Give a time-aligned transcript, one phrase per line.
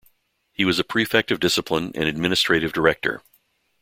[0.51, 3.21] He was a Prefect of Discipline and Administrative Director.